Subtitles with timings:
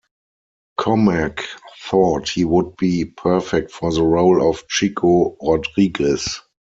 [0.79, 1.41] Komack
[1.79, 6.41] thought he would be perfect for the role of Chico Rodriguez.